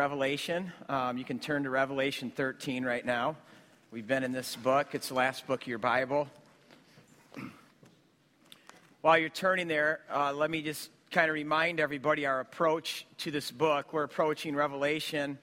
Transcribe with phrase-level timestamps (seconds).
[0.00, 0.72] Revelation.
[0.88, 3.34] Um, you can turn to Revelation 13 right now.
[3.90, 6.28] We've been in this book, it's the last book of your Bible.
[9.00, 13.32] While you're turning there, uh, let me just kind of remind everybody our approach to
[13.32, 13.92] this book.
[13.92, 15.36] We're approaching Revelation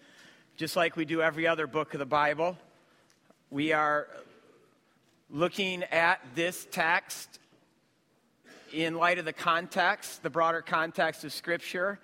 [0.55, 2.57] just like we do every other book of the Bible.
[3.51, 4.07] We are
[5.29, 7.39] looking at this text
[8.71, 11.99] in light of the context, the broader context of Scripture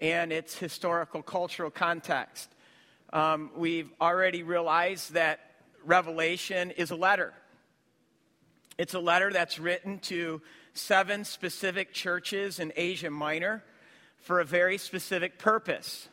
[0.00, 2.48] and its historical cultural context.
[3.12, 5.40] Um, we've already realized that
[5.84, 7.32] Revelation is a letter.
[8.76, 10.40] It's a letter that's written to
[10.74, 13.64] seven specific churches in Asia Minor
[14.20, 16.08] for a very specific purpose.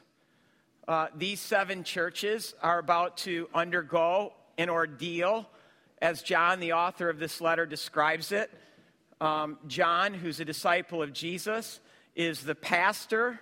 [0.87, 5.47] Uh, these seven churches are about to undergo an ordeal,
[6.01, 8.51] as John, the author of this letter, describes it.
[9.19, 11.79] Um, John, who's a disciple of Jesus,
[12.15, 13.39] is the pastor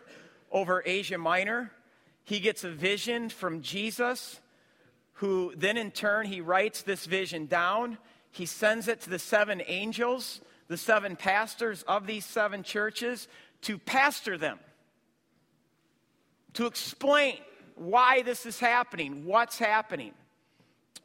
[0.54, 1.72] over Asia Minor.
[2.24, 4.40] He gets a vision from Jesus,
[5.14, 7.98] who then in turn he writes this vision down.
[8.32, 13.28] He sends it to the seven angels, the seven pastors of these seven churches,
[13.64, 14.60] to pastor them,
[16.54, 17.38] to explain
[17.76, 20.14] why this is happening, what's happening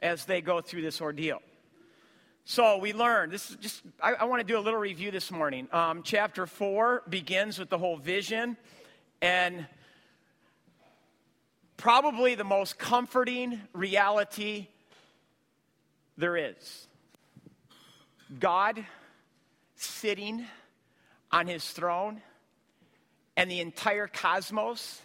[0.00, 1.40] as they go through this ordeal.
[2.44, 3.30] So we learn.
[3.30, 5.68] this is just, I, I want to do a little review this morning.
[5.70, 8.56] Um, chapter 4 begins with the whole vision
[9.20, 9.66] and
[11.76, 14.68] probably the most comforting reality
[16.16, 16.88] there is.
[18.38, 18.84] God
[19.76, 20.44] sitting
[21.30, 22.20] on his throne
[23.36, 25.00] and the entire cosmos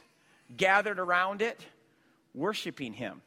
[0.55, 1.65] gathered around it,
[2.33, 3.21] worshiping him.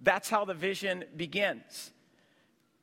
[0.00, 1.92] That's how the vision begins.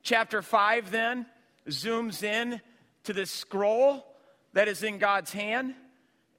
[0.03, 1.25] Chapter 5 then
[1.67, 2.61] zooms in
[3.03, 4.05] to the scroll
[4.53, 5.75] that is in God's hand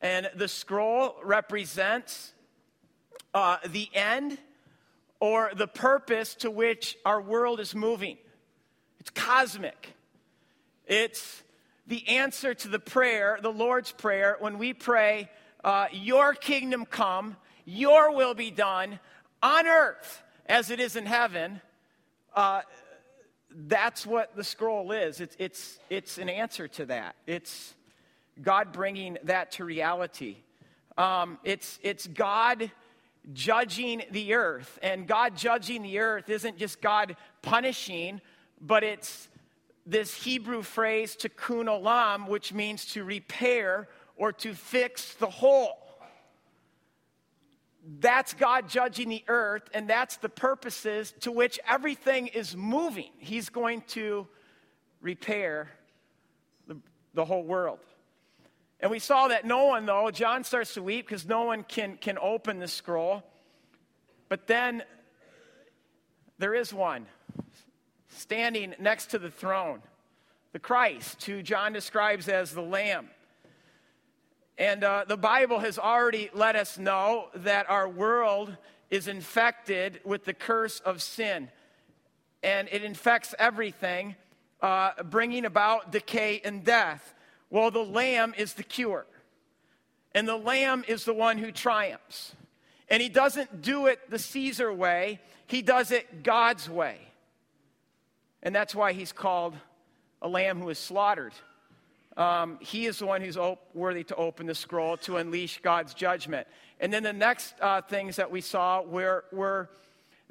[0.00, 2.32] and the scroll represents
[3.34, 4.38] uh, the end
[5.20, 8.16] or the purpose to which our world is moving.
[8.98, 9.94] It's cosmic.
[10.86, 11.42] It's
[11.86, 15.30] the answer to the prayer, the Lord's Prayer, when we pray,
[15.62, 18.98] uh, Your kingdom come, Your will be done
[19.42, 21.60] on earth as it is in heaven.
[22.34, 22.62] Uh,
[23.52, 25.20] that's what the scroll is.
[25.20, 27.16] It's, it's, it's an answer to that.
[27.26, 27.74] It's
[28.42, 30.36] God bringing that to reality.
[30.96, 32.70] Um, it's, it's God
[33.32, 34.78] judging the earth.
[34.82, 38.20] And God judging the earth isn't just God punishing,
[38.60, 39.28] but it's
[39.86, 45.78] this Hebrew phrase, tikkun olam, which means to repair or to fix the whole.
[47.98, 53.10] That's God judging the earth, and that's the purposes to which everything is moving.
[53.18, 54.28] He's going to
[55.00, 55.70] repair
[56.66, 56.76] the,
[57.14, 57.80] the whole world.
[58.80, 61.98] And we saw that no one, though, John starts to weep because no one can,
[61.98, 63.22] can open the scroll.
[64.28, 64.82] But then
[66.38, 67.06] there is one
[68.08, 69.82] standing next to the throne,
[70.52, 73.08] the Christ, who John describes as the Lamb.
[74.56, 78.56] And uh, the Bible has already let us know that our world
[78.90, 81.48] is infected with the curse of sin.
[82.42, 84.16] And it infects everything,
[84.62, 87.14] uh, bringing about decay and death.
[87.50, 89.06] Well, the lamb is the cure.
[90.14, 92.34] And the lamb is the one who triumphs.
[92.88, 96.98] And he doesn't do it the Caesar way, he does it God's way.
[98.42, 99.54] And that's why he's called
[100.22, 101.32] a lamb who is slaughtered.
[102.16, 105.94] Um, he is the one who's op- worthy to open the scroll to unleash God's
[105.94, 106.46] judgment.
[106.80, 109.68] And then the next uh, things that we saw were, were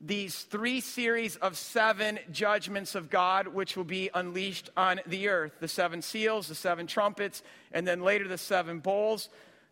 [0.01, 5.53] these three series of seven judgments of God, which will be unleashed on the earth
[5.59, 9.29] the seven seals, the seven trumpets, and then later the seven bowls.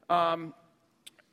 [0.09, 0.53] Um,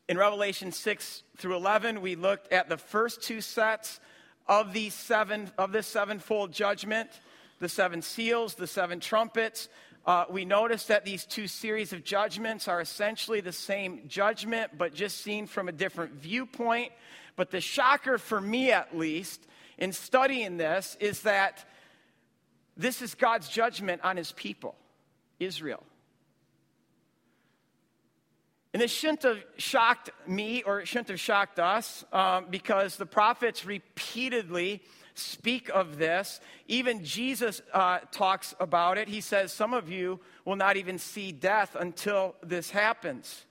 [0.09, 4.00] in Revelation 6 through 11, we looked at the first two sets
[4.47, 7.09] of these seven of this sevenfold judgment
[7.60, 9.69] the seven seals, the seven trumpets.
[10.06, 14.93] Uh, we noticed that these two series of judgments are essentially the same judgment, but
[14.93, 16.93] just seen from a different viewpoint.
[17.37, 19.47] But the shocker for me, at least,
[19.78, 21.65] in studying this, is that
[22.77, 24.77] this is God's judgment on his people,
[25.39, 25.83] Israel.
[28.72, 33.07] And this shouldn't have shocked me or it shouldn't have shocked us um, because the
[33.07, 34.83] prophets repeatedly
[35.15, 36.41] speak of this.
[36.66, 39.09] Even Jesus uh, talks about it.
[39.09, 43.45] He says, Some of you will not even see death until this happens.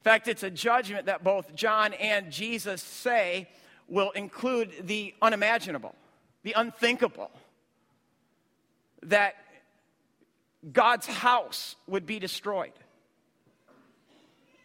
[0.00, 3.48] In fact, it's a judgment that both John and Jesus say
[3.86, 5.94] will include the unimaginable,
[6.42, 7.30] the unthinkable.
[9.02, 9.34] That
[10.72, 12.72] God's house would be destroyed.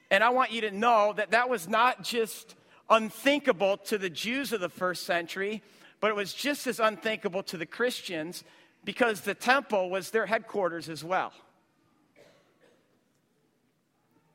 [0.10, 2.56] And I want you to know that that was not just
[2.90, 5.62] unthinkable to the Jews of the first century,
[6.00, 8.46] but it was just as unthinkable to the Christians
[8.86, 11.34] because the temple was their headquarters as well.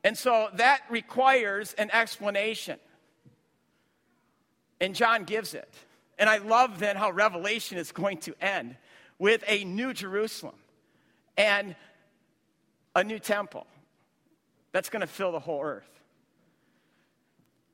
[0.03, 2.79] And so that requires an explanation.
[4.79, 5.71] And John gives it.
[6.17, 8.77] And I love then how Revelation is going to end
[9.19, 10.55] with a new Jerusalem
[11.37, 11.75] and
[12.95, 13.67] a new temple
[14.71, 16.00] that's going to fill the whole earth.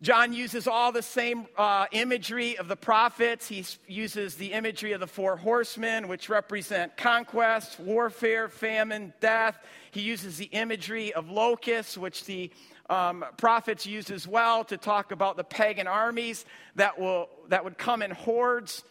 [0.04, 3.48] John uses all the same uh, imagery of the prophets.
[3.48, 9.58] He uses the imagery of the four horsemen, which represent conquest, warfare, famine, death.
[9.90, 12.52] He uses the imagery of locusts, which the
[12.92, 16.46] um, prophets use as well to talk about the pagan armies
[16.76, 18.84] that, will, that would come in hordes.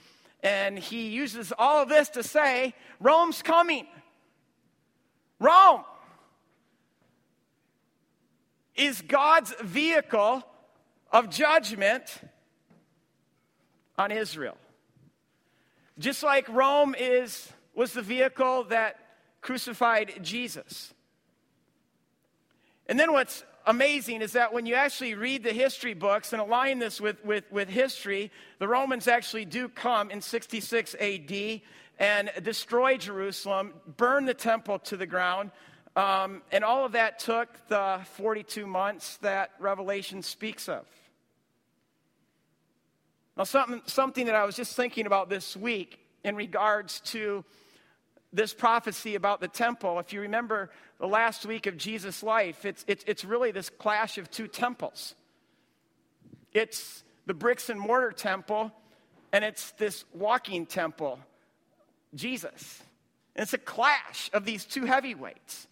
[0.42, 3.86] And he uses all of this to say, Rome's coming.
[5.38, 5.84] Rome
[8.74, 10.42] is God's vehicle
[11.12, 12.20] of judgment
[13.98, 14.56] on Israel.
[15.98, 18.98] Just like Rome is, was the vehicle that
[19.40, 20.92] crucified Jesus.
[22.86, 26.78] And then what's amazing is that when you actually read the history books and align
[26.78, 31.60] this with, with, with history, the Romans actually do come in 66 AD
[31.98, 35.50] and destroy Jerusalem, burn the temple to the ground.
[35.96, 40.84] Um, and all of that took the 42 months that Revelation speaks of.
[43.34, 47.44] Now, something, something that I was just thinking about this week in regards to
[48.30, 50.70] this prophecy about the temple, if you remember
[51.00, 55.14] the last week of Jesus' life, it's, it's, it's really this clash of two temples.
[56.52, 58.70] It's the bricks and mortar temple,
[59.32, 61.18] and it's this walking temple,
[62.14, 62.82] Jesus.
[63.34, 65.68] And it's a clash of these two heavyweights.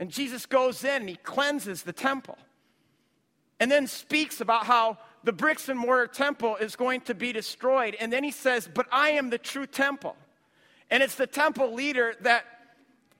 [0.00, 2.38] And Jesus goes in and he cleanses the temple.
[3.60, 7.94] And then speaks about how the bricks and mortar temple is going to be destroyed.
[8.00, 10.16] And then he says, But I am the true temple.
[10.90, 12.46] And it's the temple leader that,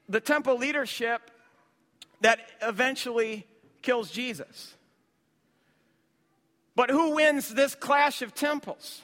[0.09, 1.31] the temple leadership
[2.23, 3.47] that eventually
[3.83, 4.75] kills Jesus.
[6.75, 9.03] But who wins this clash of temples?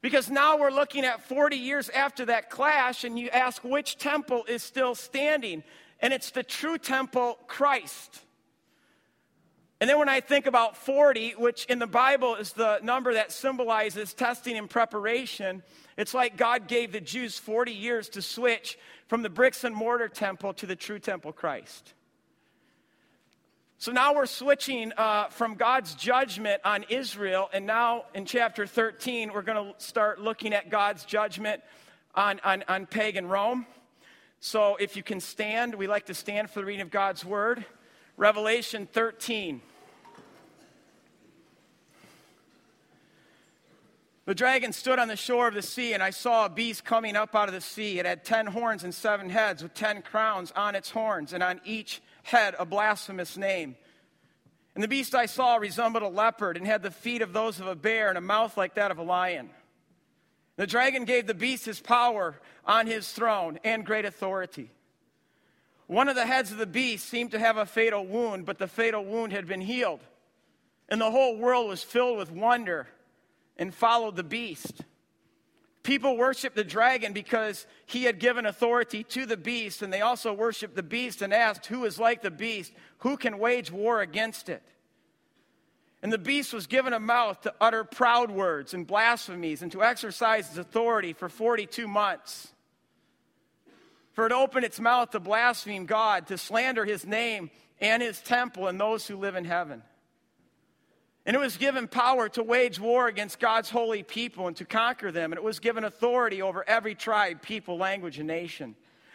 [0.00, 4.44] Because now we're looking at 40 years after that clash, and you ask which temple
[4.48, 5.62] is still standing.
[6.00, 8.20] And it's the true temple, Christ.
[9.80, 13.32] And then when I think about 40, which in the Bible is the number that
[13.32, 15.62] symbolizes testing and preparation,
[15.96, 20.08] it's like God gave the Jews 40 years to switch from the bricks and mortar
[20.08, 21.94] temple to the true temple Christ.
[23.78, 29.32] So now we're switching uh, from God's judgment on Israel, and now in chapter 13,
[29.32, 31.62] we're going to start looking at God's judgment
[32.14, 33.64] on, on, on pagan Rome.
[34.42, 37.62] So if you can stand, we like to stand for the reading of God's word.
[38.16, 39.60] Revelation 13.
[44.24, 47.16] The dragon stood on the shore of the sea, and I saw a beast coming
[47.16, 47.98] up out of the sea.
[47.98, 51.60] It had ten horns and seven heads, with ten crowns on its horns, and on
[51.64, 53.76] each head a blasphemous name.
[54.74, 57.66] And the beast I saw resembled a leopard, and had the feet of those of
[57.66, 59.50] a bear, and a mouth like that of a lion.
[60.60, 64.70] The dragon gave the beast his power on his throne and great authority.
[65.86, 68.68] One of the heads of the beast seemed to have a fatal wound, but the
[68.68, 70.00] fatal wound had been healed.
[70.90, 72.88] And the whole world was filled with wonder
[73.56, 74.82] and followed the beast.
[75.82, 80.30] People worshiped the dragon because he had given authority to the beast, and they also
[80.34, 82.74] worshiped the beast and asked, Who is like the beast?
[82.98, 84.62] Who can wage war against it?
[86.02, 89.82] And the beast was given a mouth to utter proud words and blasphemies and to
[89.82, 92.52] exercise its authority for 42 months.
[94.12, 98.66] For it opened its mouth to blaspheme God, to slander his name and his temple
[98.66, 99.82] and those who live in heaven.
[101.26, 105.12] And it was given power to wage war against God's holy people and to conquer
[105.12, 105.32] them.
[105.32, 108.74] And it was given authority over every tribe, people, language, and nation.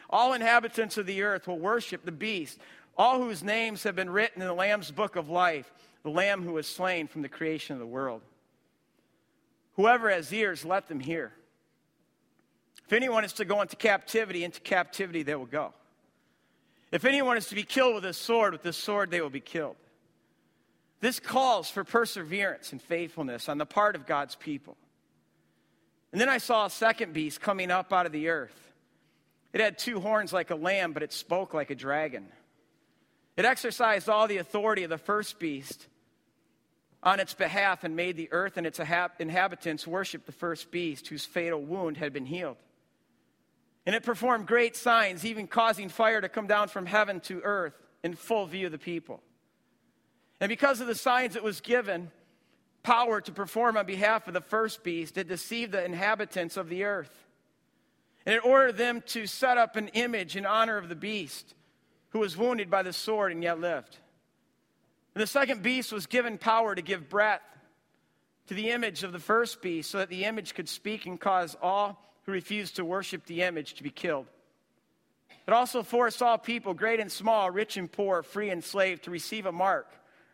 [0.09, 2.59] All inhabitants of the earth will worship the beast,
[2.95, 5.73] all whose names have been written in the Lamb's book of life,
[6.05, 8.21] the Lamb who was slain from the creation of the world.
[9.75, 11.33] Whoever has ears, let them hear.
[12.85, 15.74] If anyone is to go into captivity, into captivity they will go.
[16.91, 19.39] If anyone is to be killed with a sword, with the sword they will be
[19.39, 19.77] killed.
[21.01, 24.77] This calls for perseverance and faithfulness on the part of God's people.
[26.12, 28.74] And then I saw a second beast coming up out of the earth.
[29.53, 32.27] It had two horns like a lamb, but it spoke like a dragon.
[33.38, 35.88] It exercised all the authority of the first beast
[37.05, 38.79] on its behalf and made the earth and its
[39.19, 42.57] inhabitants worship the first beast whose fatal wound had been healed.
[43.85, 47.75] And it performed great signs, even causing fire to come down from heaven to earth
[48.03, 49.21] in full view of the people.
[50.41, 52.09] And because of the signs it was given,
[52.81, 56.83] power to perform on behalf of the first beast, it deceived the inhabitants of the
[56.83, 57.25] earth.
[58.25, 61.53] And it ordered them to set up an image in honor of the beast,
[62.09, 64.00] who was wounded by the sword and yet lived.
[65.15, 67.41] And the second beast was given power to give breath
[68.48, 71.57] to the image of the first beast, so that the image could speak and cause
[71.62, 74.27] all who refused to worship the image to be killed.
[75.48, 79.12] It also forced all people, great and small, rich and poor, free and slave, to
[79.12, 79.88] receive a mark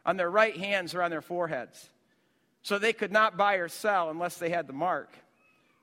[0.06, 1.90] on their right hands or on their foreheads.
[2.64, 5.14] So they could not buy or sell unless they had the mark,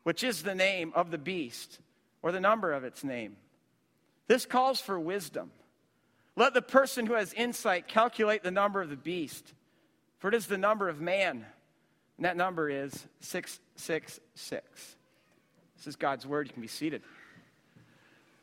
[0.02, 1.78] which is the name of the beast
[2.20, 3.36] or the number of its name.
[4.26, 5.50] This calls for wisdom.
[6.38, 9.54] Let the person who has insight calculate the number of the beast,
[10.20, 11.44] for it is the number of man,
[12.16, 14.96] and that number is 666.
[15.76, 16.46] This is God's word.
[16.46, 17.02] You can be seated.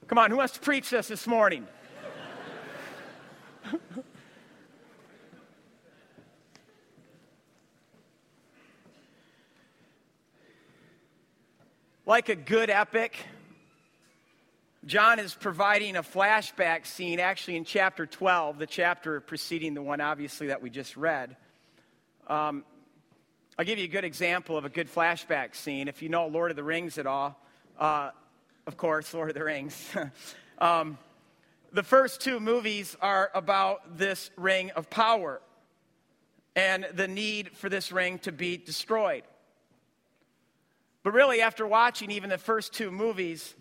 [0.07, 1.65] Come on, who wants to preach this this morning?
[12.05, 13.15] like a good epic,
[14.85, 19.99] John is providing a flashback scene actually in chapter 12, the chapter preceding the one,
[19.99, 21.35] obviously, that we just read.
[22.27, 22.63] Um,
[23.57, 25.87] I'll give you a good example of a good flashback scene.
[25.87, 27.35] If you know Lord of the Rings at all,
[27.79, 28.11] uh,
[28.67, 29.75] of course, Lord of the Rings.
[30.59, 30.99] um,
[31.73, 35.41] the first two movies are about this ring of power
[36.55, 39.23] and the need for this ring to be destroyed.
[41.01, 43.55] But really, after watching even the first two movies,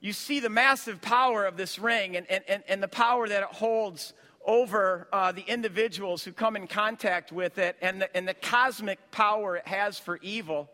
[0.00, 3.48] you see the massive power of this ring and, and, and the power that it
[3.48, 4.12] holds
[4.44, 9.10] over uh, the individuals who come in contact with it and the, and the cosmic
[9.10, 10.70] power it has for evil.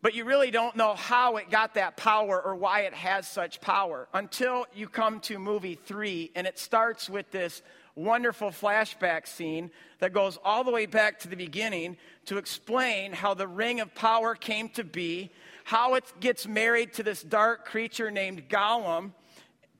[0.00, 3.60] But you really don't know how it got that power or why it has such
[3.60, 7.62] power until you come to movie three, and it starts with this
[7.94, 9.70] wonderful flashback scene
[10.00, 13.94] that goes all the way back to the beginning to explain how the ring of
[13.94, 15.30] power came to be,
[15.72, 19.12] how it gets married to this dark creature named Gollum,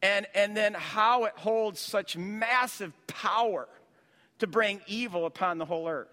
[0.00, 3.68] and, and then how it holds such massive power
[4.38, 6.08] to bring evil upon the whole earth.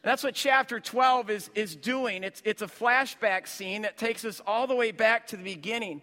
[0.00, 2.24] That's what chapter 12 is, is doing.
[2.24, 6.00] It's, it's a flashback scene that takes us all the way back to the beginning.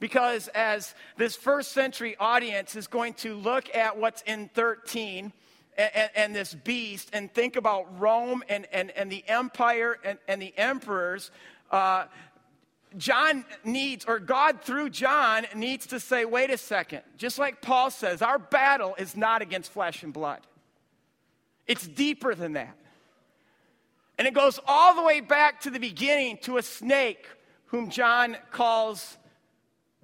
[0.00, 5.32] Because as this first century audience is going to look at what's in 13
[5.76, 10.40] and, and, this beast and think about Rome and, and, and the empire and, and
[10.40, 11.30] the emperors,
[11.70, 12.04] uh,
[12.96, 17.02] John needs, or God through John needs to say, wait a second.
[17.16, 20.40] Just like Paul says, our battle is not against flesh and blood,
[21.66, 22.76] it's deeper than that.
[24.16, 27.26] And it goes all the way back to the beginning to a snake
[27.66, 29.16] whom John calls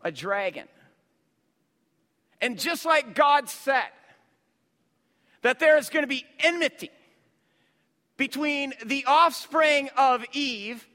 [0.03, 0.67] a dragon.
[2.41, 3.91] And just like God said,
[5.43, 6.91] that there is going to be enmity
[8.17, 10.87] between the offspring of Eve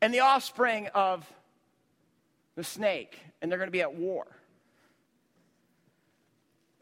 [0.00, 1.26] and the offspring of
[2.54, 4.26] the snake, and they're going to be at war.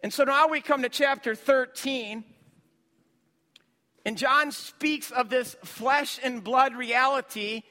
[0.02, 2.24] And so now we come to chapter 13,
[4.04, 7.62] and John speaks of this flesh and blood reality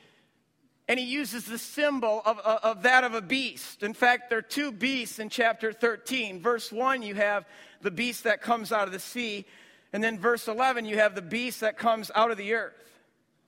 [0.92, 3.82] and he uses the symbol of, of, of, that of a beast.
[3.82, 6.42] In fact, there are two beasts in chapter 13.
[6.42, 7.46] Verse 1, you have
[7.80, 9.46] the beast that comes out of the sea,
[9.94, 12.74] and then verse 11, you have the beast that comes out of the earth.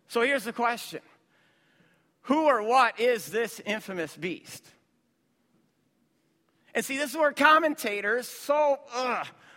[0.08, 1.02] So here's the question
[2.22, 4.64] Who or what is this infamous beast?
[6.74, 8.80] And see, this is where commentators so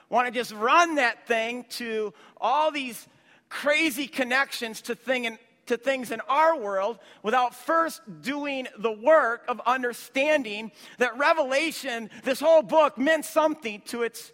[0.09, 3.07] want to just run that thing to all these
[3.49, 9.61] crazy connections to thing to things in our world without first doing the work of
[9.67, 14.33] understanding that Revelation, this whole book, meant something to its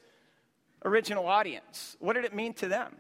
[0.85, 1.97] original audience.
[2.01, 2.97] What did it mean to them?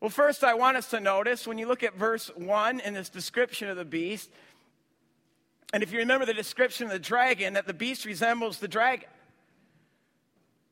[0.00, 3.08] Well, first, I want us to notice when you look at verse 1 in this
[3.08, 4.30] description of the beast,
[5.72, 9.08] and if you remember the description of the dragon, that the beast resembles the dragon.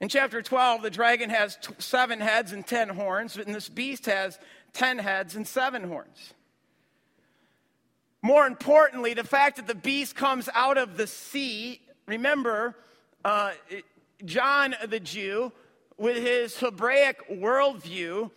[0.00, 4.07] In chapter 12, the dragon has t- seven heads and ten horns, and this beast
[4.07, 4.38] has
[4.75, 6.35] ten heads and seven horns.
[8.21, 12.76] More importantly, the fact that the beast comes out of the sea, remember,
[13.25, 13.53] uh,
[14.25, 15.53] John the Jew,
[15.97, 18.31] with his Hebraic worldview,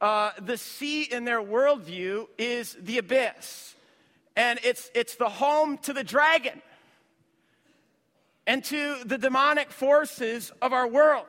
[0.00, 3.74] uh, the sea in their worldview is the abyss.
[4.36, 6.60] And it's, it's the home to the dragon
[8.46, 11.26] and to the demonic forces of our world.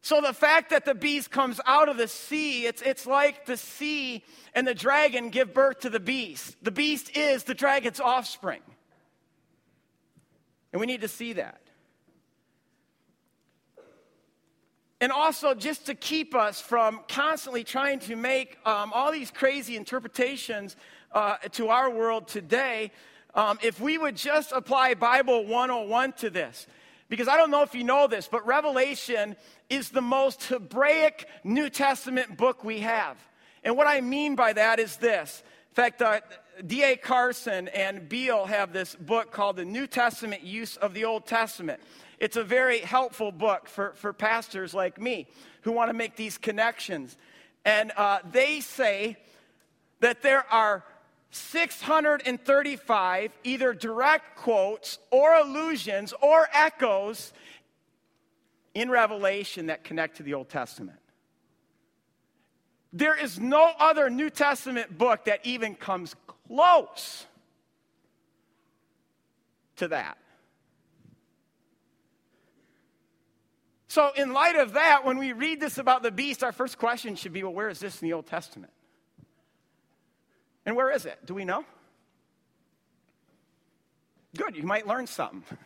[0.00, 3.56] So the fact that the beast comes out of the sea, it's, it's like the
[3.56, 4.22] sea
[4.54, 6.56] and the dragon give birth to the beast.
[6.62, 8.60] The beast is the dragon's offspring.
[10.72, 11.60] And we need to see that.
[15.00, 19.76] And also, just to keep us from constantly trying to make um, all these crazy
[19.76, 20.76] interpretations
[21.12, 22.90] uh, to our world today,
[23.34, 26.66] um, if we would just apply Bible 101 to this.
[27.08, 29.36] Because I don't know if you know this, but Revelation
[29.68, 33.16] is the most Hebraic New Testament book we have.
[33.62, 35.42] And what I mean by that is this.
[35.70, 36.20] In fact, uh,
[36.66, 36.96] D.A.
[36.96, 41.80] Carson and Beale have this book called The New Testament Use of the Old Testament.
[42.20, 45.26] It's a very helpful book for, for pastors like me
[45.62, 47.16] who want to make these connections.
[47.64, 49.16] And uh, they say
[50.00, 50.84] that there are
[51.34, 57.32] 635 either direct quotes or allusions or echoes
[58.72, 61.00] in Revelation that connect to the Old Testament.
[62.92, 66.14] There is no other New Testament book that even comes
[66.46, 67.26] close
[69.76, 70.16] to that.
[73.88, 77.16] So, in light of that, when we read this about the beast, our first question
[77.16, 78.72] should be well, where is this in the Old Testament?
[80.66, 81.18] And where is it?
[81.26, 81.64] Do we know?
[84.36, 85.44] Good, you might learn something.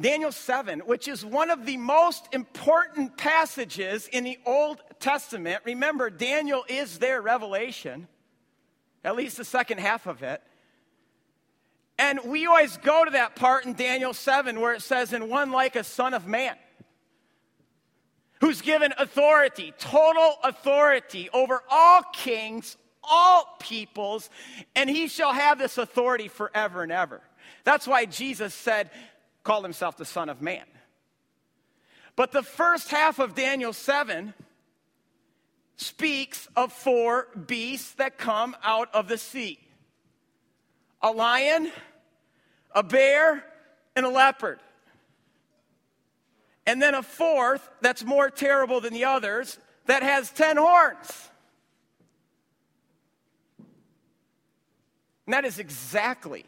[0.00, 5.62] Daniel 7, which is one of the most important passages in the Old Testament.
[5.64, 8.08] Remember, Daniel is their revelation,
[9.04, 10.42] at least the second half of it.
[11.98, 15.50] And we always go to that part in Daniel 7 where it says, In one
[15.50, 16.56] like a son of man,
[18.40, 24.30] who's given authority, total authority over all kings, all peoples,
[24.74, 27.20] and he shall have this authority forever and ever.
[27.64, 28.90] That's why Jesus said,
[29.42, 30.64] called himself the Son of Man.
[32.16, 34.34] But the first half of Daniel 7
[35.76, 39.58] speaks of four beasts that come out of the sea
[41.02, 41.72] a lion,
[42.74, 43.42] a bear,
[43.96, 44.60] and a leopard.
[46.66, 51.29] And then a fourth that's more terrible than the others that has 10 horns.
[55.30, 56.44] And that is exactly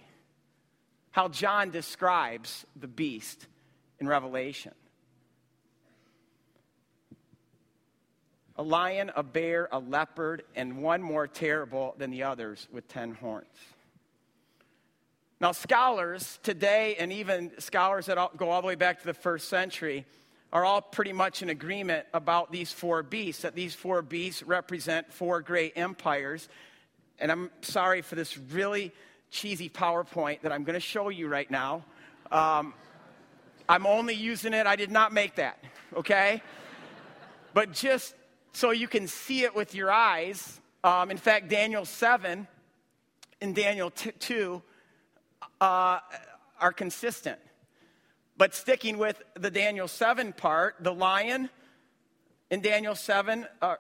[1.12, 3.47] how John describes the beast
[4.01, 4.73] in Revelation
[8.57, 13.14] a lion, a bear, a leopard, and one more terrible than the others with 10
[13.14, 13.47] horns.
[15.40, 19.49] Now, scholars today, and even scholars that go all the way back to the first
[19.49, 20.07] century,
[20.53, 25.12] are all pretty much in agreement about these four beasts, that these four beasts represent
[25.12, 26.49] four great empires
[27.18, 28.92] and I'm sorry for this really
[29.31, 31.85] cheesy PowerPoint that I'm going to show you right now.
[32.31, 32.75] Um,
[33.68, 35.62] I'm only using it, I did not make that,
[35.94, 36.42] okay?
[37.55, 38.14] but just
[38.53, 42.46] so you can see it with your eyes, um, in fact, Daniel 7
[43.40, 44.62] and Daniel t- 2
[45.61, 45.98] uh,
[46.61, 47.38] are consistent.
[48.37, 51.51] But sticking with the Daniel 7 part, the lion
[52.51, 53.77] in Daniel 7 uh,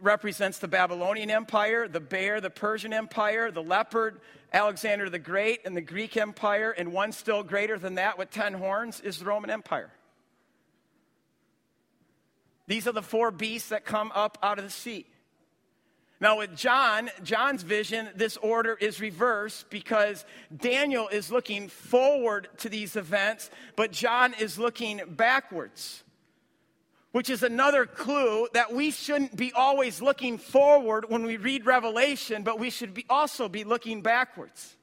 [0.00, 4.20] represents the Babylonian Empire, the bear, the Persian Empire, the leopard,
[4.52, 8.54] Alexander the Great, and the Greek Empire, and one still greater than that with 10
[8.54, 9.90] horns is the Roman Empire.
[12.66, 15.06] These are the four beasts that come up out of the sea.
[16.18, 20.24] Now, with John, John's vision, this order is reversed because
[20.56, 26.02] Daniel is looking forward to these events, but John is looking backwards
[27.16, 32.42] which is another clue that we shouldn't be always looking forward when we read Revelation,
[32.42, 34.76] but we should be also be looking backwards.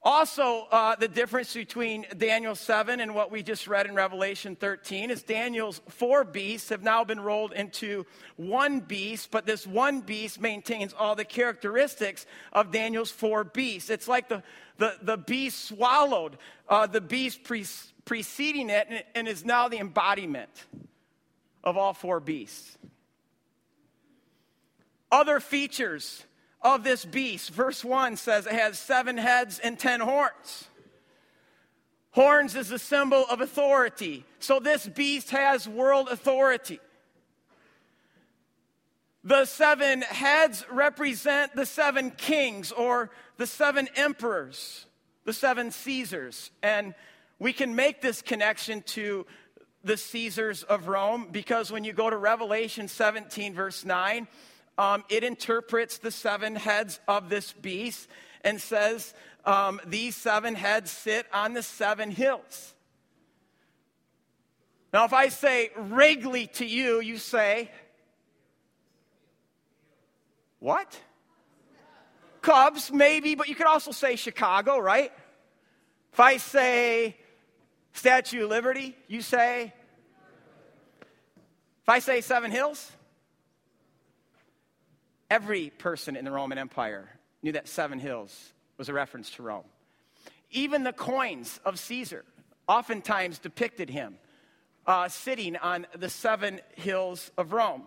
[0.00, 5.10] Also, uh, the difference between Daniel 7 and what we just read in Revelation 13
[5.10, 10.40] is Daniel's four beasts have now been rolled into one beast, but this one beast
[10.40, 13.90] maintains all the characteristics of Daniel's four beasts.
[13.90, 14.44] It's like the,
[14.78, 16.36] the, the beast swallowed
[16.68, 17.66] uh, the beast pre-
[18.04, 20.50] preceding it and, is now the embodiment
[21.62, 22.76] of all four beasts.
[25.10, 26.24] Other features
[26.60, 30.68] of this beast, verse 1 says it has seven heads and ten horns.
[32.10, 34.24] Horns is a symbol of authority.
[34.38, 36.80] So this beast has world authority.
[39.24, 44.86] The seven heads represent the seven kings or the seven emperors,
[45.24, 46.50] the seven Caesars.
[46.62, 46.94] And
[47.38, 49.26] we can make this connection to
[49.82, 54.26] the Caesars of Rome because when you go to Revelation 17, verse 9,
[54.78, 58.08] um, it interprets the seven heads of this beast
[58.42, 62.74] and says, um, These seven heads sit on the seven hills.
[64.92, 67.70] Now, if I say Wrigley to you, you say,
[70.60, 70.98] What?
[72.40, 75.12] Cubs, maybe, but you could also say Chicago, right?
[76.12, 77.16] If I say
[77.94, 79.72] Statue of Liberty, you say?
[81.82, 82.90] If I say Seven Hills,
[85.30, 87.08] every person in the Roman Empire
[87.42, 89.64] knew that Seven Hills was a reference to Rome.
[90.50, 92.24] Even the coins of Caesar
[92.68, 94.16] oftentimes depicted him
[94.86, 97.84] uh, sitting on the seven hills of Rome.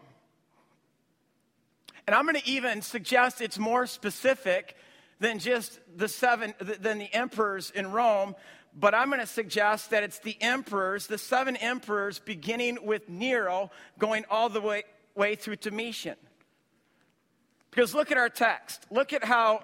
[2.05, 4.75] And I'm going to even suggest it's more specific
[5.19, 8.35] than just the seven, than the emperors in Rome,
[8.79, 13.71] but I'm going to suggest that it's the emperors, the seven emperors, beginning with Nero,
[13.97, 14.83] going all the way,
[15.15, 16.15] way through Domitian.
[17.71, 18.85] Because look at our text.
[18.91, 19.63] Look at how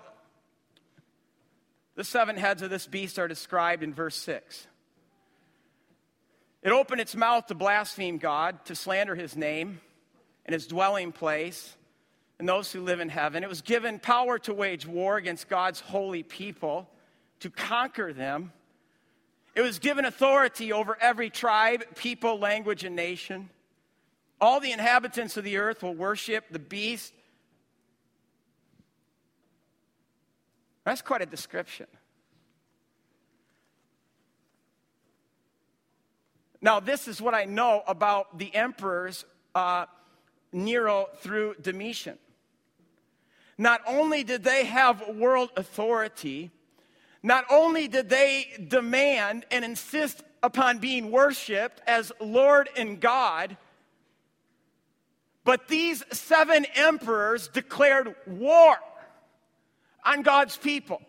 [1.95, 4.67] the seven heads of this beast are described in verse 6.
[6.63, 9.79] It opened its mouth to blaspheme God, to slander his name
[10.45, 11.75] and his dwelling place
[12.39, 13.43] and those who live in heaven.
[13.43, 16.89] It was given power to wage war against God's holy people,
[17.41, 18.51] to conquer them.
[19.55, 23.49] It was given authority over every tribe, people, language, and nation.
[24.41, 27.13] All the inhabitants of the earth will worship the beast
[30.83, 31.87] That's quite a description.
[36.61, 39.85] Now, this is what I know about the emperors uh,
[40.51, 42.17] Nero through Domitian.
[43.57, 46.51] Not only did they have world authority,
[47.23, 53.55] not only did they demand and insist upon being worshiped as Lord and God,
[55.45, 58.75] but these seven emperors declared war
[60.05, 61.01] on God's people.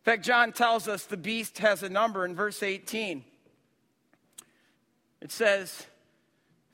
[0.00, 3.24] In fact, John tells us the beast has a number in verse 18.
[5.20, 5.86] It says,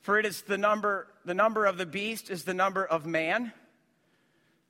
[0.01, 3.51] For it is the number, the number of the beast is the number of man,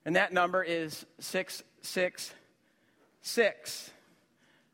[0.08, 3.92] and that number is 666.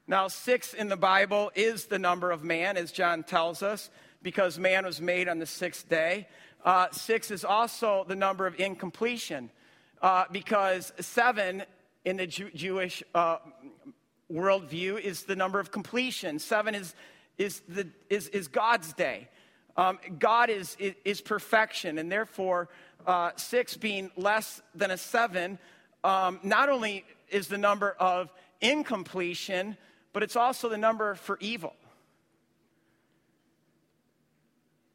[0.06, 3.90] Now, six in the Bible is the number of man, as John tells us,
[4.22, 6.28] because man was made on the sixth day.
[6.64, 9.50] Uh, six is also the number of incompletion
[10.04, 11.64] uh, because seven
[12.06, 13.38] in the Jew- Jewish uh,
[14.32, 16.38] worldview is the number of completion.
[16.38, 16.94] Seven is,
[17.40, 19.30] is, the, is, is God's day.
[19.76, 22.70] Um, God is, is, is, perfection, and therefore,
[23.06, 25.60] uh, six being less than a seven,
[26.04, 29.78] um, not only is the number of incompletion,
[30.14, 31.74] but it's also the number for evil.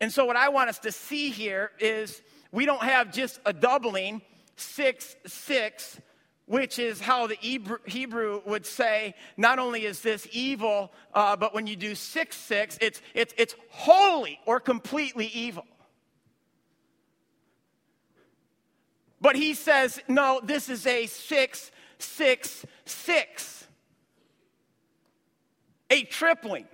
[0.00, 3.52] And so, what I want us to see here is we don't have just a
[3.52, 4.22] doubling
[4.56, 6.00] 6 6,
[6.46, 7.36] which is how the
[7.86, 12.78] Hebrew would say not only is this evil, uh, but when you do 6 6,
[12.80, 15.66] it's, it's, it's wholly or completely evil.
[19.20, 23.66] But he says, no, this is a 6 6 6,
[25.90, 26.66] a tripling.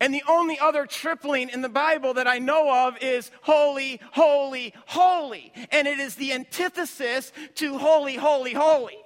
[0.00, 4.74] And the only other tripling in the Bible that I know of is holy, holy,
[4.86, 5.52] holy.
[5.70, 8.98] And it is the antithesis to holy, holy, holy.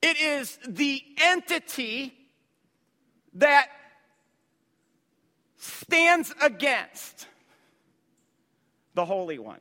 [0.00, 2.14] It is the entity
[3.34, 3.68] that
[5.58, 7.26] stands against
[8.94, 9.60] the Holy One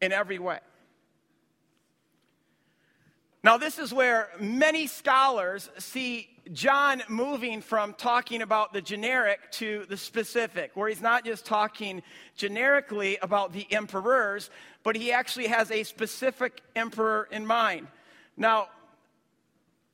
[0.00, 0.58] in every way.
[3.42, 9.84] Now, this is where many scholars see John moving from talking about the generic to
[9.88, 12.02] the specific, where he's not just talking
[12.36, 14.50] generically about the emperors,
[14.82, 17.86] but he actually has a specific emperor in mind.
[18.36, 18.68] Now,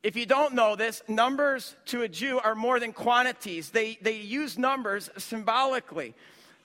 [0.03, 3.69] if you don't know this, numbers to a Jew are more than quantities.
[3.69, 6.15] They, they use numbers symbolically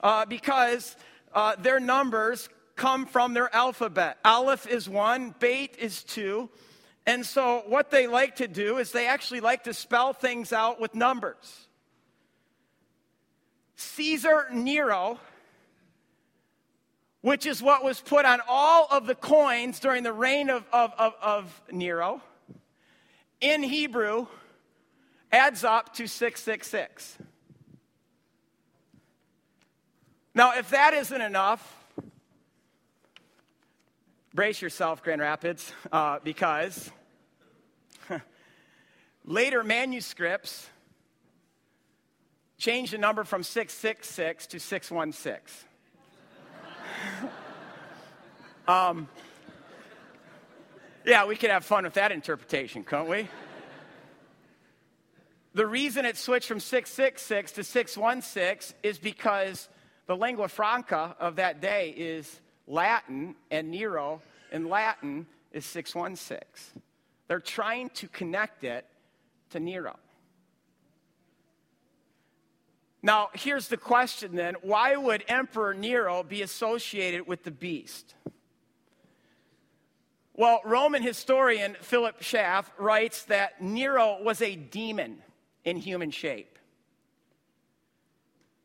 [0.00, 0.96] uh, because
[1.34, 4.18] uh, their numbers come from their alphabet.
[4.24, 6.48] Aleph is one, Beit is two.
[7.04, 10.80] And so, what they like to do is they actually like to spell things out
[10.80, 11.68] with numbers.
[13.76, 15.20] Caesar Nero,
[17.20, 20.92] which is what was put on all of the coins during the reign of, of,
[20.98, 22.22] of, of Nero,
[23.40, 24.26] in Hebrew
[25.32, 27.18] adds up to 666.
[30.34, 31.84] Now, if that isn't enough,
[34.34, 36.90] brace yourself, Grand Rapids, uh, because
[39.24, 40.68] later manuscripts
[42.58, 45.68] changed the number from 666 to 616.
[48.68, 49.08] um,
[51.06, 53.28] yeah, we could have fun with that interpretation, couldn't we?
[55.54, 59.68] The reason it switched from 666 to 616 is because
[60.06, 66.80] The lingua franca of that day is Latin, and Nero in Latin is 616.
[67.26, 68.86] They're trying to connect it
[69.50, 69.96] to Nero.
[73.02, 78.14] Now, here's the question then why would Emperor Nero be associated with the beast?
[80.38, 85.22] Well, Roman historian Philip Schaff writes that Nero was a demon
[85.64, 86.58] in human shape.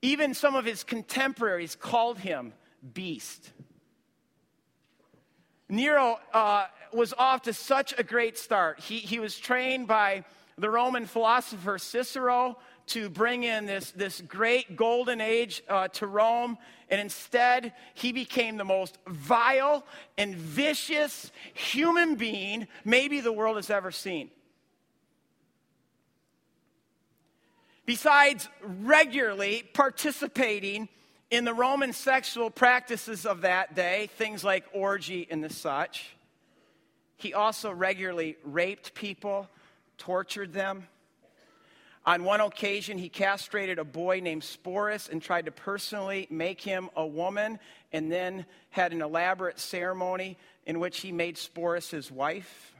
[0.01, 2.51] Even some of his contemporaries called him
[2.93, 3.51] beast.
[5.69, 8.81] Nero uh, was off to such a great start.
[8.81, 10.25] He, he was trained by
[10.57, 16.57] the Roman philosopher Cicero to bring in this, this great golden age uh, to Rome,
[16.89, 19.85] and instead he became the most vile
[20.17, 24.29] and vicious human being maybe the world has ever seen.
[27.85, 30.87] Besides regularly participating
[31.29, 36.15] in the Roman sexual practices of that day, things like orgy and the such,
[37.17, 39.47] he also regularly raped people,
[39.97, 40.87] tortured them.
[42.03, 46.89] On one occasion, he castrated a boy named Sporus and tried to personally make him
[46.95, 47.59] a woman,
[47.93, 52.73] and then had an elaborate ceremony in which he made Sporus his wife.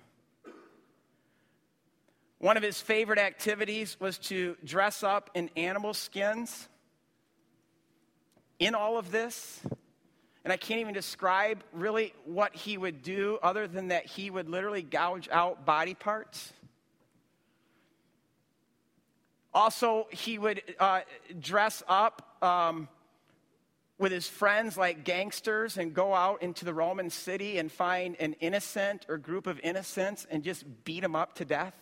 [2.40, 6.68] One of his favorite activities was to dress up in animal skins
[8.58, 9.60] in all of this,
[10.44, 14.50] and I can't even describe really what he would do other than that he would
[14.50, 16.52] literally gouge out body parts.
[19.54, 21.02] Also, he would uh,
[21.40, 22.88] dress up um,
[23.98, 28.34] with his friends like gangsters and go out into the Roman city and find an
[28.40, 31.76] innocent or group of innocents and just beat them up to death.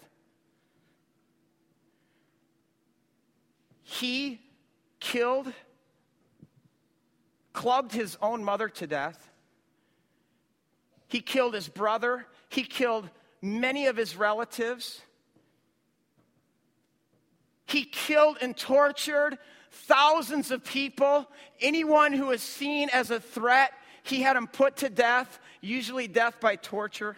[3.84, 4.40] He
[5.00, 5.54] killed
[7.54, 9.32] clubbed his own mother to death.
[11.08, 12.26] He killed his brother.
[12.48, 13.10] He killed
[13.42, 15.02] many of his relatives.
[17.70, 19.38] He killed and tortured
[19.72, 21.30] thousands of people.
[21.62, 26.40] Anyone who was seen as a threat, he had them put to death, usually death
[26.40, 27.16] by torture.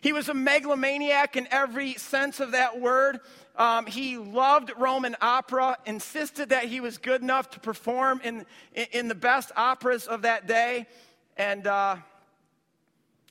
[0.00, 3.18] He was a megalomaniac in every sense of that word.
[3.56, 8.46] Um, he loved Roman opera, insisted that he was good enough to perform in,
[8.92, 10.86] in the best operas of that day.
[11.36, 11.96] And uh,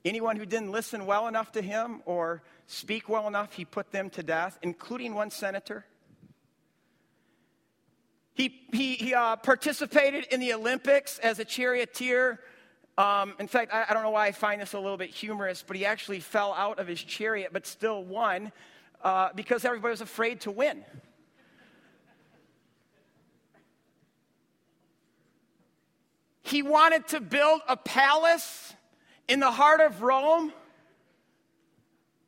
[0.03, 4.09] anyone who didn't listen well enough to him or speak well enough, he put them
[4.11, 5.85] to death, including one senator.
[8.33, 12.39] He, he, he uh, participated in the Olympics as a charioteer.
[12.97, 15.63] Um, in fact, I, I, don't know why I find this a little bit humorous,
[15.67, 18.53] but he actually fell out of his chariot, but still won
[19.03, 20.85] uh, because everybody was afraid to win.
[26.41, 28.73] He wanted to build a palace
[29.27, 30.53] in the heart of Rome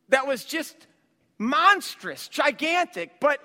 [0.09, 0.75] that was just
[1.37, 3.39] monstrous, gigantic, but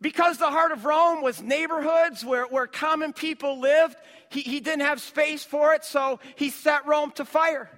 [0.00, 3.96] because the heart of Rome was neighborhoods where, where common people lived,
[4.30, 7.70] he, he didn't have space for it, so he set Rome to fire.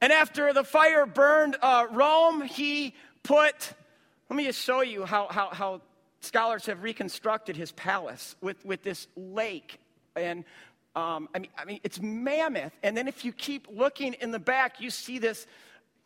[0.00, 2.94] And after the fire burned uh, Rome, he
[3.24, 3.72] put,
[4.30, 5.80] let me just show you how, how, how
[6.20, 9.80] scholars have reconstructed his palace with, with this lake.
[10.14, 10.44] And
[10.98, 12.72] um, I, mean, I mean, it's mammoth.
[12.82, 15.46] And then if you keep looking in the back, you see this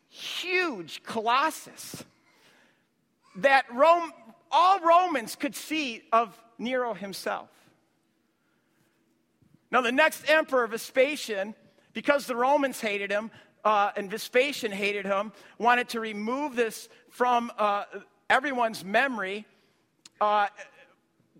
[0.09, 2.03] huge colossus
[3.37, 4.11] that Rome,
[4.51, 7.49] all Romans could see of Nero himself.
[9.71, 11.55] Now, the next emperor, Vespasian,
[11.93, 13.31] because the Romans hated him,
[13.65, 17.85] uh, and Vespasian hated him, wanted to remove this from uh,
[18.29, 19.47] everyone's memory,
[20.21, 20.45] uh,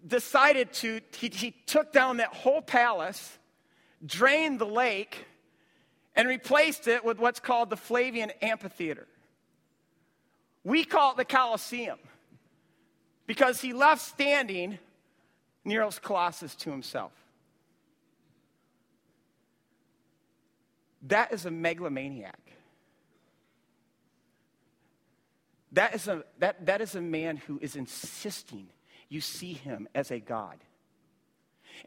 [0.07, 3.37] decided to, he, he took down that whole palace,
[4.05, 5.25] drained the lake,
[6.15, 9.07] and replaced it with what's called the Flavian Amphitheater.
[10.63, 11.97] We call it the Colosseum
[13.25, 14.77] because he left standing
[15.65, 17.11] Nero's Colossus to himself.
[21.07, 22.39] That is a megalomaniac.
[25.73, 28.67] That is a, that, that is a man who is insisting
[29.09, 30.57] you see him as a God.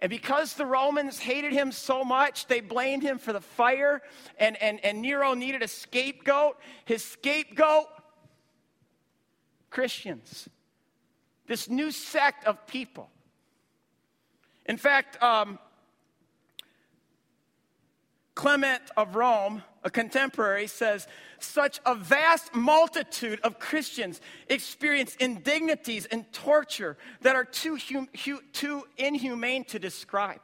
[0.00, 4.02] And because the Romans hated him so much, they blamed him for the fire,
[4.38, 6.58] and, and, and Nero needed a scapegoat.
[6.84, 7.86] His scapegoat,
[9.70, 10.48] Christians.
[11.46, 13.08] This new sect of people.
[14.66, 15.58] In fact, um,
[18.34, 21.06] Clement of Rome, a contemporary, says
[21.38, 28.40] such a vast multitude of Christians experience indignities and torture that are too, hum, hu,
[28.52, 30.40] too inhumane to describe.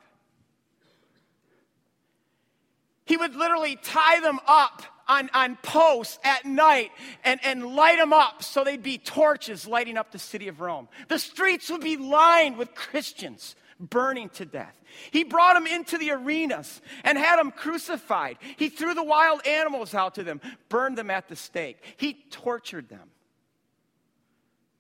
[3.05, 6.93] He would literally tie them up on, on posts at night
[7.25, 10.89] and, and light them up so they'd be torches lighting up the city of Rome.
[11.09, 14.75] The streets would be lined with Christians burning to death.
[15.11, 18.39] He brought them into the arenas and had them crucified.
[18.57, 21.79] He threw the wild animals out to them, burned them at the stake.
[21.97, 23.11] He tortured them.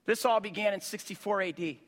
[0.04, 1.60] This all began in 64 AD.
[1.60, 1.78] If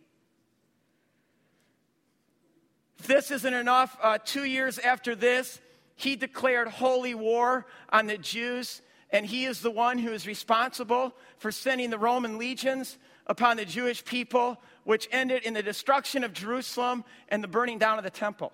[3.07, 5.61] this isn't enough, uh, two years after this,
[5.97, 11.15] he declared holy war on the Jews, and he is the one who is responsible
[11.39, 16.33] for sending the Roman legions upon the Jewish people, which ended in the destruction of
[16.33, 18.53] Jerusalem and the burning down of the temple.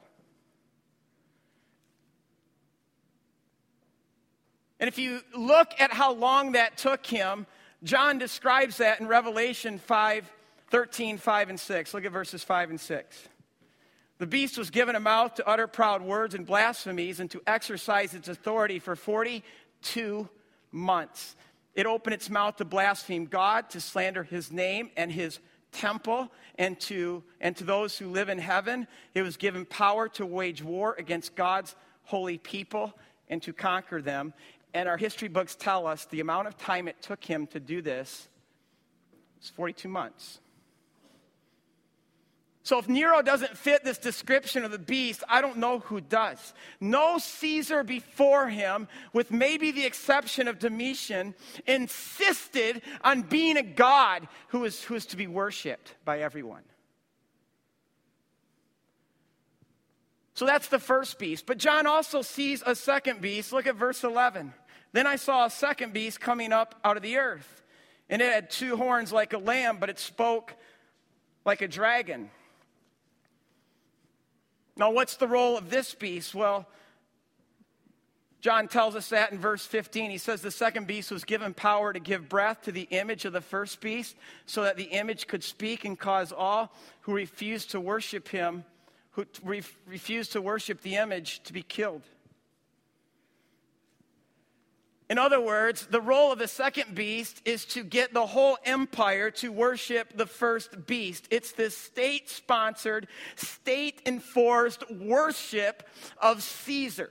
[4.78, 7.46] And if you look at how long that took him,
[7.82, 10.32] John describes that in Revelation 5
[10.70, 11.94] 13, 5, and 6.
[11.94, 13.28] Look at verses 5 and 6.
[14.18, 18.14] The beast was given a mouth to utter proud words and blasphemies and to exercise
[18.14, 20.28] its authority for 42
[20.70, 21.34] months.
[21.74, 25.40] It opened its mouth to blaspheme God, to slander his name and his
[25.72, 28.86] temple, and to, and to those who live in heaven.
[29.14, 32.92] It was given power to wage war against God's holy people
[33.28, 34.34] and to conquer them.
[34.74, 37.82] And our history books tell us the amount of time it took him to do
[37.82, 38.28] this
[39.40, 40.40] was 42 months.
[42.62, 46.52] So if Nero doesn't fit this description of the beast, I don't know who does.
[46.78, 51.34] No Caesar before him, with maybe the exception of Domitian,
[51.66, 56.62] insisted on being a god who is, who is to be worshiped by everyone.
[60.34, 61.46] So that's the first beast.
[61.46, 63.52] But John also sees a second beast.
[63.52, 64.52] Look at verse 11.
[64.92, 67.62] Then I saw a second beast coming up out of the earth,
[68.08, 70.54] and it had two horns like a lamb, but it spoke
[71.44, 72.30] like a dragon.
[74.80, 76.34] Now, what's the role of this beast?
[76.34, 76.66] Well,
[78.40, 80.10] John tells us that in verse 15.
[80.10, 83.34] He says the second beast was given power to give breath to the image of
[83.34, 84.16] the first beast,
[84.46, 88.64] so that the image could speak and cause all who refused to worship him,
[89.10, 89.26] who
[89.86, 92.00] refused to worship the image, to be killed.
[95.10, 99.32] In other words, the role of the second beast is to get the whole empire
[99.32, 101.26] to worship the first beast.
[101.32, 105.82] It's this state sponsored, state enforced worship
[106.22, 107.10] of Caesar.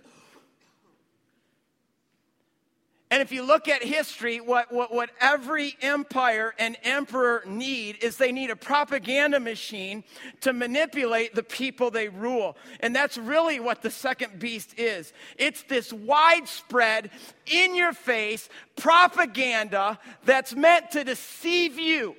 [3.11, 8.17] And if you look at history, what, what, what every empire and emperor need is
[8.17, 10.03] they need a propaganda machine
[10.41, 12.55] to manipulate the people they rule.
[12.81, 15.11] And that's really what the second beast is.
[15.37, 17.09] It's this widespread,
[17.47, 22.15] in your face propaganda that's meant to deceive you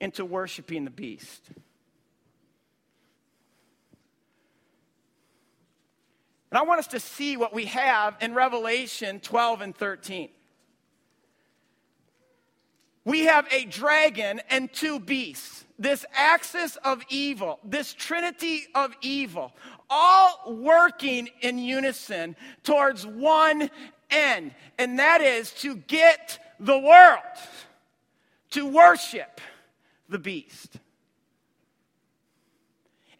[0.00, 1.42] into worshiping the beast.
[6.52, 10.28] And I want us to see what we have in Revelation 12 and 13.
[13.06, 19.54] We have a dragon and two beasts, this axis of evil, this trinity of evil,
[19.88, 23.70] all working in unison towards one
[24.10, 27.22] end, and that is to get the world
[28.50, 29.40] to worship
[30.10, 30.76] the beast.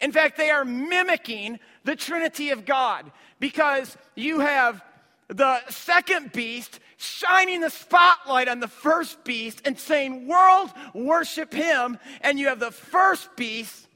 [0.02, 4.82] In fact, they are mimicking the Trinity of God because you have
[5.28, 11.98] the second beast shining the spotlight on the first beast and saying, World, worship him.
[12.20, 13.88] And you have the first beast,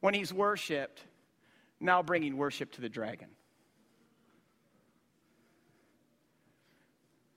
[0.00, 1.02] when he's worshiped,
[1.80, 3.28] now bringing worship to the dragon.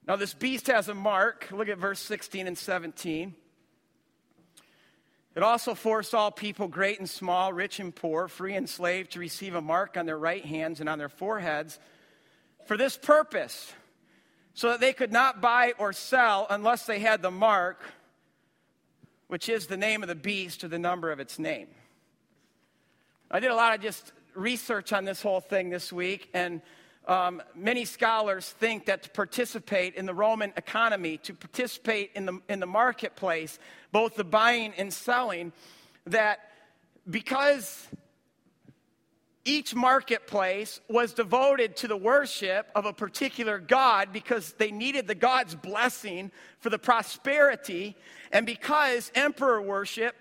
[0.06, 1.48] Now, this beast has a mark.
[1.52, 3.34] Look at verse 16 and 17.
[5.36, 9.20] It also forced all people, great and small, rich and poor, free and slave, to
[9.20, 11.78] receive a mark on their right hands and on their foreheads
[12.66, 13.72] for this purpose,
[14.54, 17.80] so that they could not buy or sell unless they had the mark,
[19.28, 21.68] which is the name of the beast or the number of its name.
[23.30, 26.60] I did a lot of just research on this whole thing this week, and
[27.10, 32.40] um, many scholars think that to participate in the Roman economy, to participate in the,
[32.48, 33.58] in the marketplace,
[33.90, 35.52] both the buying and selling,
[36.06, 36.38] that
[37.10, 37.88] because
[39.44, 45.14] each marketplace was devoted to the worship of a particular god because they needed the
[45.16, 46.30] god's blessing
[46.60, 47.96] for the prosperity,
[48.30, 50.14] and because emperor worship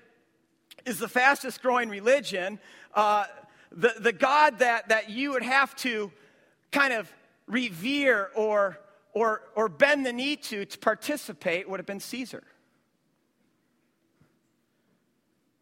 [0.88, 2.58] is the fastest growing religion,
[2.96, 3.26] uh,
[3.72, 6.12] the, the god that, that you would have to
[6.72, 7.12] kind of
[7.48, 8.80] revere or,
[9.14, 12.44] or, or bend the knee to to participate would have been Caesar.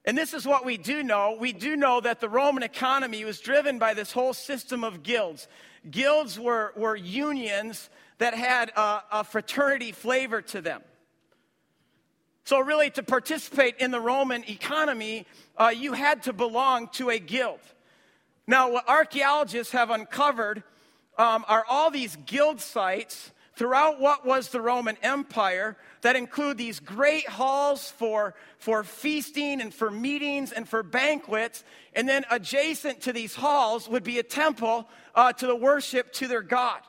[0.08, 1.36] And this is what we do know.
[1.38, 5.50] We do know that the Roman economy was driven by this whole system of guilds.
[5.92, 10.82] Guilds were, were unions that had a, a fraternity flavor to them.
[12.46, 15.26] So, really, to participate in the Roman economy,
[15.58, 17.60] uh, you had to belong to a guild.
[18.48, 20.64] Now, what archaeologists have uncovered
[21.18, 26.80] um, are all these guild sites throughout what was the Roman Empire that include these
[26.80, 31.64] great halls for, for feasting and for meetings and for banquets.
[31.94, 36.28] And then adjacent to these halls would be a temple uh, to the worship to
[36.28, 36.82] their God.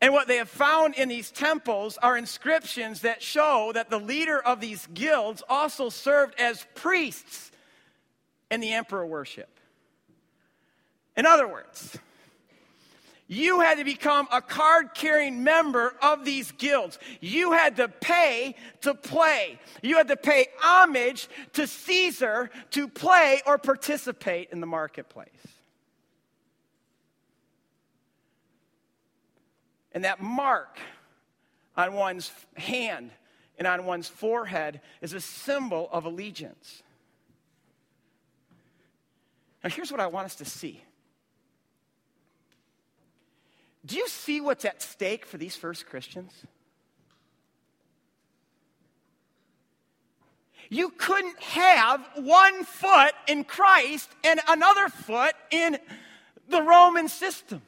[0.00, 4.38] And what they have found in these temples are inscriptions that show that the leader
[4.38, 7.50] of these guilds also served as priests
[8.50, 9.48] in the emperor worship.
[11.16, 11.98] In other words,
[13.28, 16.98] you had to become a card carrying member of these guilds.
[17.20, 19.60] You had to pay to play.
[19.82, 25.28] You had to pay homage to Caesar to play or participate in the marketplace.
[29.92, 30.78] And that mark
[31.76, 33.10] on one's hand
[33.58, 36.82] and on one's forehead is a symbol of allegiance.
[39.62, 40.82] Now, here's what I want us to see.
[43.88, 46.30] Do you see what's at stake for these first Christians?
[50.68, 55.78] You couldn't have one foot in Christ and another foot in
[56.50, 57.62] the Roman system.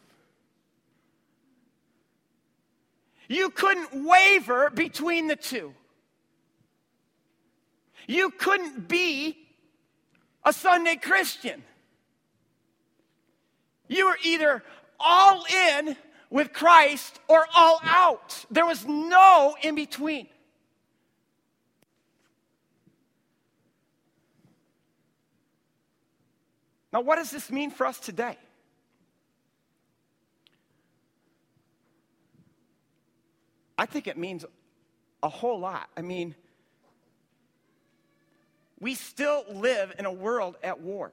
[3.27, 5.73] You couldn't waver between the two.
[8.07, 9.39] You couldn't be
[10.45, 11.63] a Sunday Christian.
[13.89, 14.63] You were either
[14.99, 15.97] all in
[16.31, 18.45] with Christ or all out.
[18.51, 20.29] There was no in between.
[26.93, 28.37] Now, what does this mean for us today?
[33.79, 34.45] I think it means
[35.23, 35.89] a whole lot.
[35.97, 36.35] I mean,
[38.79, 41.13] we still live in a world at war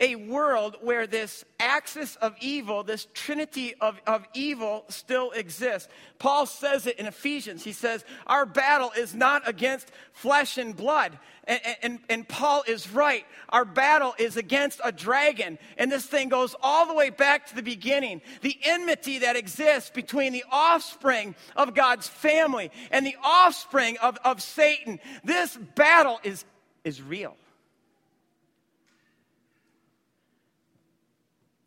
[0.00, 5.88] a world where this axis of evil, this trinity of, of evil still exists.
[6.18, 7.64] Paul says it in Ephesians.
[7.64, 11.18] He says, Our battle is not against flesh and blood.
[11.44, 13.24] And, and, and Paul is right.
[13.48, 15.58] Our battle is against a dragon.
[15.78, 18.20] And this thing goes all the way back to the beginning.
[18.42, 24.42] The enmity that exists between the offspring of God's family and the offspring of, of
[24.42, 25.00] Satan.
[25.24, 26.44] This battle is,
[26.84, 27.36] is real.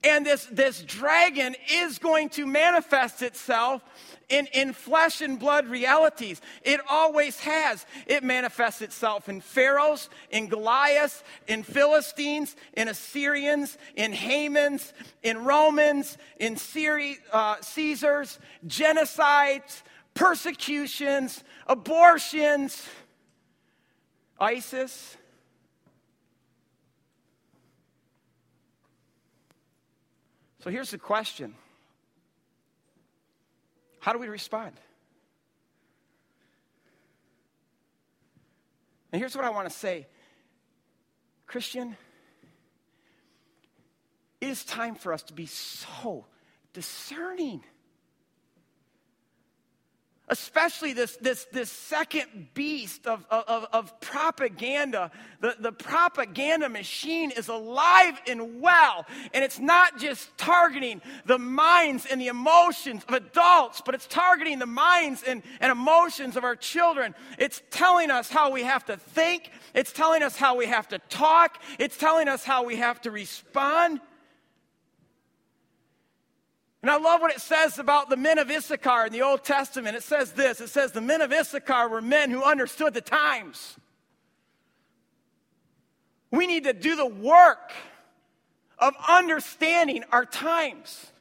[0.04, 3.84] And this, this dragon is going to manifest itself
[4.30, 6.42] in, in flesh and blood realities.
[6.64, 7.86] It always has.
[8.08, 16.18] It manifests itself in Pharaohs, in Goliath, in Philistines, in Assyrians, in Hamans, in Romans,
[16.40, 16.58] in
[17.32, 19.84] uh, Caesars, genocides,
[20.16, 22.88] persecutions, abortions,
[24.40, 25.18] ISIS.
[30.64, 31.56] So here's the question.
[34.00, 34.74] How do we respond?
[39.12, 40.08] And here's what I want to say.
[41.48, 41.98] Christian,
[44.40, 46.26] it is time for us to be so
[46.74, 47.64] discerning
[50.32, 55.12] especially this, this, this second beast of, of, of propaganda.
[55.42, 62.06] The, the propaganda machine is alive and well, and it's not just targeting the minds
[62.06, 66.56] and the emotions of adults, but it's targeting the minds and, and emotions of our
[66.56, 67.14] children.
[67.38, 71.00] It's telling us how we have to think, it's telling us how we have to
[71.10, 74.00] talk, it's telling us how we have to respond.
[76.82, 79.96] And I love what it says about the men of Issachar in the Old Testament.
[79.96, 83.78] It says this it says, The men of Issachar were men who understood the times.
[86.32, 87.72] We need to do the work
[88.80, 91.12] of understanding our times.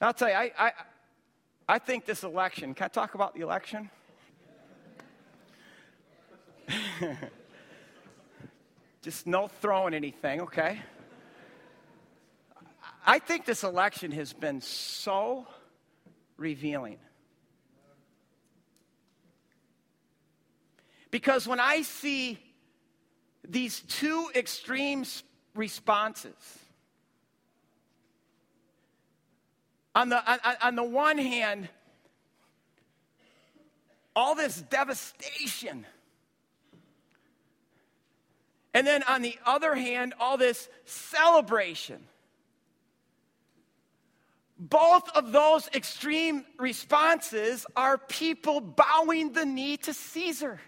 [0.00, 0.72] I'll tell you, I, I,
[1.66, 3.88] I think this election, can I talk about the election?
[9.02, 10.80] Just no throwing anything, okay?
[13.04, 15.46] I think this election has been so
[16.36, 16.98] revealing.
[21.10, 22.38] Because when I see
[23.48, 25.04] these two extreme
[25.54, 26.34] responses.
[29.94, 31.68] On the, on, on the one hand,
[34.16, 35.86] all this devastation.
[38.72, 42.04] And then on the other hand, all this celebration.
[44.58, 50.60] Both of those extreme responses are people bowing the knee to Caesar.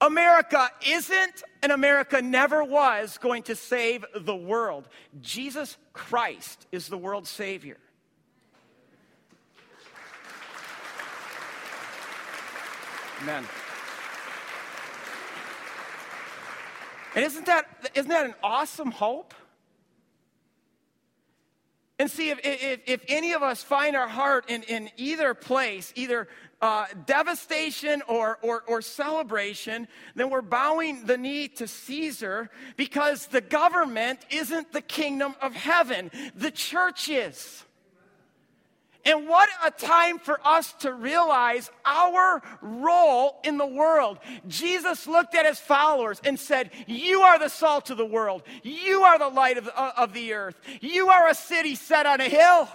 [0.00, 4.88] America isn't and America never was going to save the world.
[5.20, 7.78] Jesus Christ is the world's Savior.
[13.22, 13.44] Amen.
[17.14, 19.34] And isn't that, isn't that an awesome hope?
[21.98, 25.92] And see, if, if, if any of us find our heart in, in either place,
[25.94, 26.26] either
[26.60, 29.86] uh, devastation or, or, or celebration,
[30.16, 36.10] then we're bowing the knee to Caesar because the government isn't the kingdom of heaven,
[36.34, 37.64] the church is.
[39.06, 44.18] And what a time for us to realize our role in the world.
[44.48, 48.42] Jesus looked at his followers and said, You are the salt of the world.
[48.62, 50.58] You are the light of, uh, of the earth.
[50.80, 52.68] You are a city set on a hill.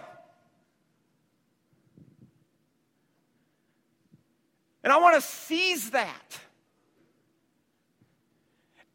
[4.83, 6.39] And I want to seize that.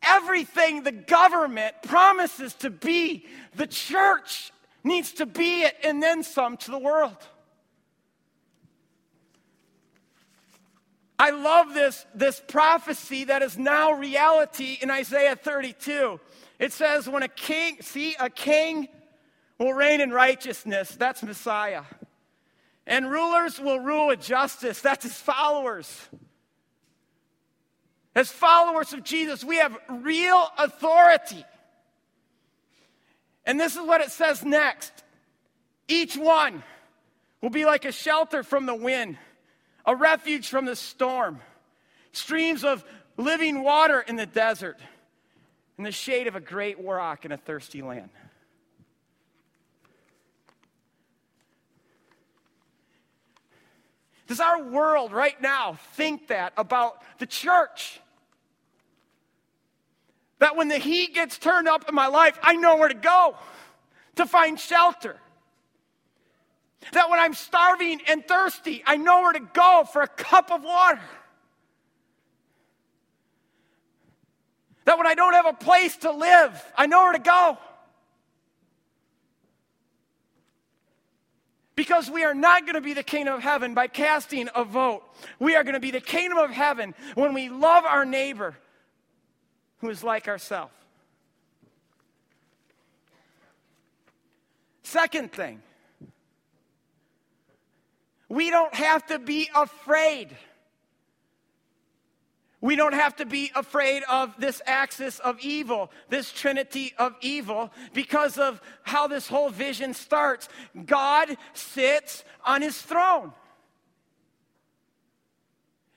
[0.06, 3.26] Everything the government promises to be,
[3.56, 4.52] the church
[4.84, 7.16] needs to be it and then some to the world.
[11.18, 16.20] I love this, this prophecy that is now reality in Isaiah 32.
[16.58, 18.88] It says, When a king, see, a king
[19.58, 21.82] will reign in righteousness, that's Messiah.
[22.86, 26.08] And rulers will rule with justice, that's his followers.
[28.14, 31.44] As followers of Jesus, we have real authority.
[33.46, 34.92] And this is what it says next
[35.86, 36.62] each one
[37.40, 39.18] will be like a shelter from the wind,
[39.84, 41.40] a refuge from the storm,
[42.12, 42.84] streams of
[43.16, 44.78] living water in the desert,
[45.76, 48.08] in the shade of a great rock in a thirsty land.
[54.26, 58.00] Does our world right now think that about the church?
[60.38, 63.36] That when the heat gets turned up in my life, I know where to go
[64.16, 65.16] to find shelter.
[66.92, 70.62] That when I'm starving and thirsty, I know where to go for a cup of
[70.62, 71.00] water.
[74.84, 77.58] That when I don't have a place to live, I know where to go.
[81.74, 85.02] Because we are not going to be the kingdom of heaven by casting a vote.
[85.38, 88.54] We are going to be the kingdom of heaven when we love our neighbor
[89.84, 90.72] who is like ourselves.
[94.82, 95.60] Second thing,
[98.30, 100.34] we don't have to be afraid.
[102.62, 107.70] We don't have to be afraid of this axis of evil, this trinity of evil,
[107.92, 110.48] because of how this whole vision starts.
[110.86, 113.34] God sits on his throne.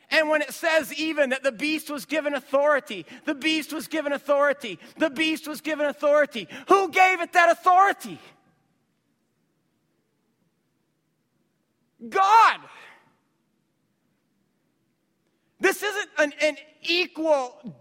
[0.10, 4.14] And when it says even that the beast was given authority, the beast was given
[4.14, 8.20] authority, the beast was given authority, who gave it that authority?
[12.08, 12.60] God.
[15.60, 17.76] This isn't an, an equal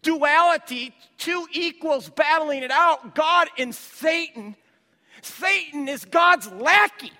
[0.00, 4.56] duality, two equals battling it out, God and Satan.
[5.20, 7.12] Satan is God's lackey.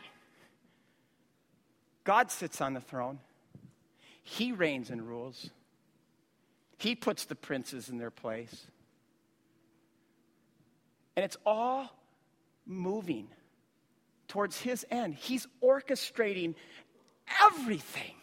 [2.04, 3.20] God sits on the throne.
[4.22, 5.50] He reigns and rules.
[6.78, 8.66] He puts the princes in their place.
[11.16, 11.90] And it's all
[12.66, 13.28] moving
[14.28, 15.14] towards his end.
[15.14, 16.54] He's orchestrating
[17.42, 18.14] everything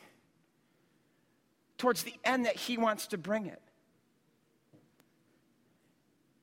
[1.77, 3.61] towards the end that he wants to bring it.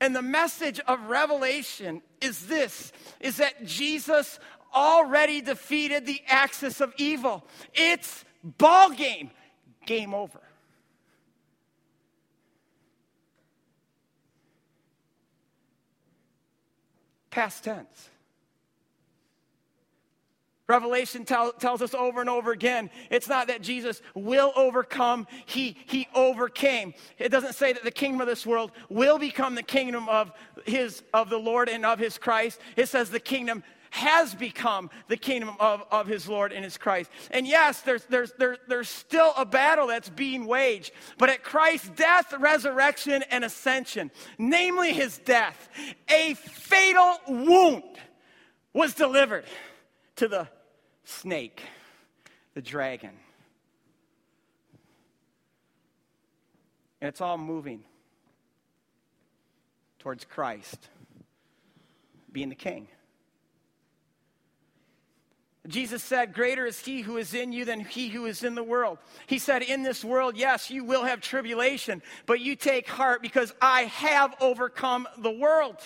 [0.00, 4.38] And the message of Revelation is this is that Jesus
[4.74, 7.44] already defeated the axis of evil.
[7.74, 9.30] It's ball game
[9.86, 10.40] game over.
[17.30, 18.10] Past tense.
[20.68, 25.76] Revelation tell, tells us over and over again it's not that Jesus will overcome, he,
[25.86, 26.92] he overcame.
[27.18, 30.32] It doesn't say that the kingdom of this world will become the kingdom of,
[30.64, 32.60] his, of the Lord and of his Christ.
[32.76, 33.62] It says the kingdom
[33.96, 37.10] has become the kingdom of, of his Lord and his Christ.
[37.30, 40.92] And yes, there's, there's, there, there's still a battle that's being waged.
[41.16, 45.70] But at Christ's death, resurrection, and ascension, namely his death,
[46.10, 47.84] a fatal wound
[48.74, 49.46] was delivered
[50.16, 50.46] to the
[51.04, 51.62] snake,
[52.52, 53.12] the dragon.
[57.00, 57.82] And it's all moving
[59.98, 60.88] towards Christ
[62.30, 62.88] being the king.
[65.68, 68.62] Jesus said, Greater is he who is in you than he who is in the
[68.62, 68.98] world.
[69.26, 73.52] He said, In this world, yes, you will have tribulation, but you take heart because
[73.60, 75.76] I have overcome the world.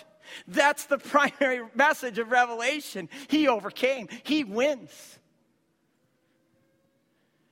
[0.47, 0.99] That's the
[1.39, 3.09] primary message of Revelation.
[3.28, 5.20] He overcame, he wins.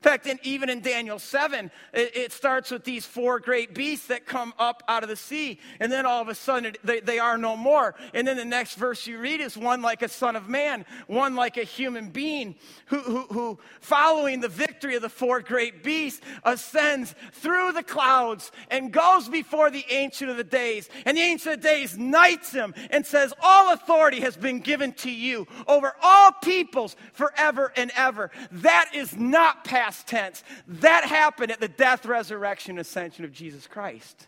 [0.01, 4.07] In fact, in, even in Daniel 7, it, it, starts with these four great beasts
[4.07, 5.59] that come up out of the sea.
[5.81, 7.97] And then all of a sudden, they, they are no more.
[8.15, 11.35] And then the next verse you read is one like a son of man, one
[11.35, 12.55] like a human being,
[12.87, 18.53] who, who, who following the victory of the four great beasts, ascends through the clouds
[18.71, 20.89] and goes before the Ancient of the Days.
[21.07, 24.93] And the Ancient of the Days knights him and says, All authority has been given
[24.93, 28.31] to you over all peoples forever and ever.
[28.53, 30.45] That is not past past tense.
[30.67, 34.27] That happened at the death, resurrection, ascension of Jesus Christ.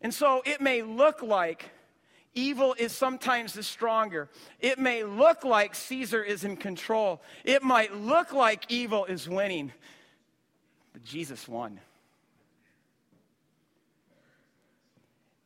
[0.00, 1.70] And so it may look like
[2.34, 4.30] evil is sometimes the stronger.
[4.60, 7.20] It may look like Caesar is in control.
[7.44, 9.72] It might look like evil is winning.
[10.92, 11.80] But Jesus won.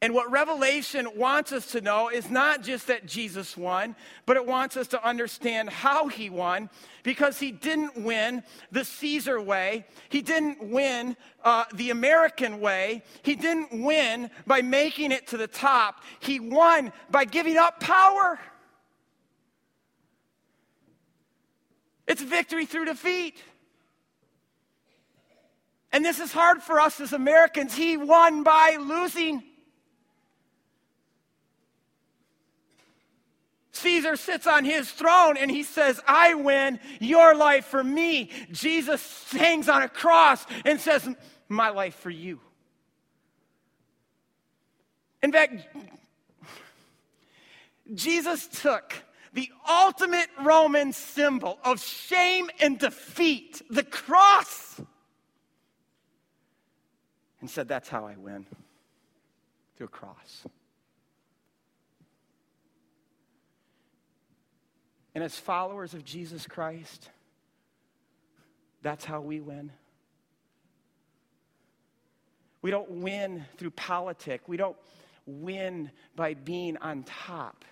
[0.03, 3.95] And what Revelation wants us to know is not just that Jesus won,
[4.27, 6.71] but it wants us to understand how he won
[7.05, 8.43] because he didn't win
[8.73, 9.87] the Caesar way.
[10.09, 13.05] He didn't win uh, the American way.
[13.23, 16.03] He didn't win by making it to the top.
[16.19, 18.41] He won by giving up power.
[22.09, 23.37] It's victory through defeat.
[25.93, 27.77] And this is hard for us as Americans.
[27.77, 29.45] He won by losing.
[33.73, 38.31] Caesar sits on his throne and he says, I win your life for me.
[38.51, 41.09] Jesus hangs on a cross and says,
[41.49, 42.39] My life for you.
[45.23, 45.67] In fact,
[47.95, 48.95] Jesus took
[49.33, 54.81] the ultimate Roman symbol of shame and defeat, the cross,
[57.41, 58.47] and said, That's how I win
[59.77, 60.45] through a cross.
[65.15, 67.11] And as followers of Jesus Christ,
[68.83, 69.71] that's how we win.
[72.63, 74.45] We don't win through politics.
[74.47, 74.77] We don't
[75.27, 77.65] win by being on top.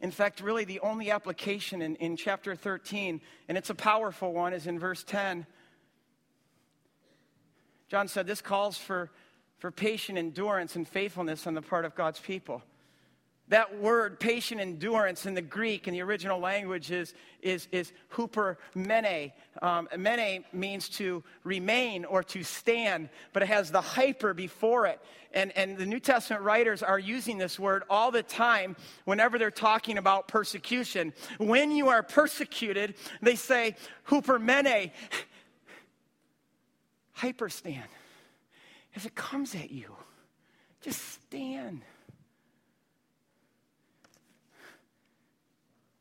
[0.00, 4.52] In fact, really, the only application in, in chapter 13, and it's a powerful one,
[4.52, 5.46] is in verse 10.
[7.88, 9.10] John said this calls for,
[9.58, 12.62] for patient endurance and faithfulness on the part of God's people.
[13.48, 18.56] That word, patient endurance, in the Greek, in the original language, is, is, is huper
[18.74, 19.32] mene.
[19.60, 24.98] Um, mene means to remain or to stand, but it has the hyper before it.
[25.34, 29.50] And, and the New Testament writers are using this word all the time whenever they're
[29.50, 31.12] talking about persecution.
[31.36, 33.76] When you are persecuted, they say
[34.08, 34.90] huper mene,
[37.12, 37.88] hyper stand.
[38.96, 39.94] As it comes at you,
[40.80, 41.82] just stand.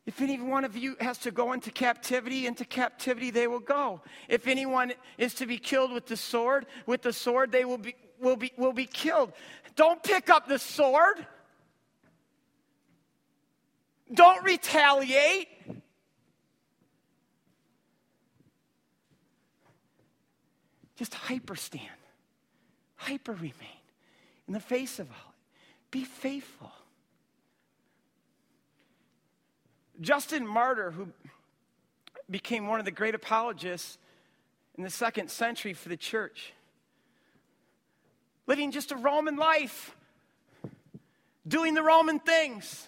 [0.06, 4.01] If any one of you has to go into captivity, into captivity they will go.
[4.28, 7.95] If anyone is to be killed with the sword, with the sword they will be,
[8.20, 9.32] will be, will be killed.
[9.76, 11.26] Don't pick up the sword.
[14.14, 15.47] Don't retaliate.
[20.95, 21.88] Just hyper stand,
[22.95, 23.82] hyper remain
[24.47, 25.34] in the face of all.
[25.89, 26.72] Be faithful.
[30.02, 31.10] Justin Martyr, who
[32.30, 33.98] became one of the great apologists
[34.76, 36.54] in the second century for the church,
[38.48, 39.96] living just a Roman life,
[41.48, 42.88] doing the Roman things,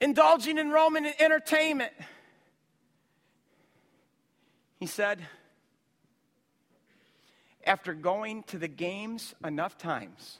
[0.00, 1.92] indulging in Roman entertainment.
[4.78, 5.20] He said,
[7.64, 10.38] after going to the games enough times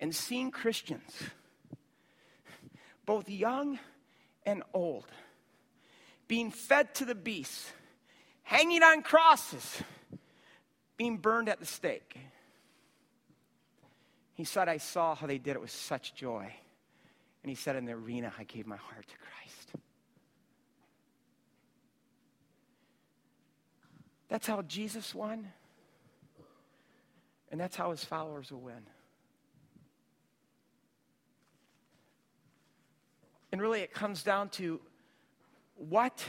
[0.00, 1.22] and seeing Christians
[3.08, 3.78] both young
[4.44, 5.06] and old,
[6.28, 7.72] being fed to the beasts,
[8.42, 9.82] hanging on crosses,
[10.98, 12.18] being burned at the stake.
[14.34, 16.52] He said, I saw how they did it with such joy.
[17.42, 19.72] And he said, In the arena, I gave my heart to Christ.
[24.28, 25.48] That's how Jesus won.
[27.50, 28.82] And that's how his followers will win.
[33.58, 34.78] And really, it comes down to
[35.74, 36.24] what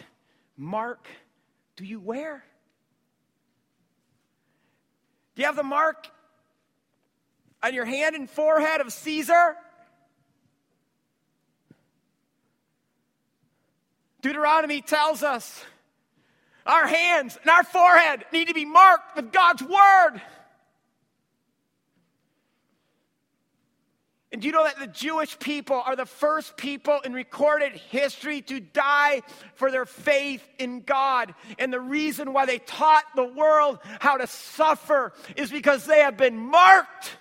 [0.57, 1.07] mark
[1.75, 2.43] do you wear?
[5.35, 6.07] Do you have the mark
[7.61, 9.55] on your hand and forehead of Caesar?
[14.23, 15.63] Deuteronomy tells us
[16.65, 20.19] our hands and our forehead need to be marked with God's word.
[24.31, 28.41] And do you know that the Jewish people are the first people in recorded history
[28.43, 29.23] to die
[29.55, 31.33] for their faith in God?
[31.57, 36.15] And the reason why they taught the world how to suffer is because they have
[36.15, 37.17] been marked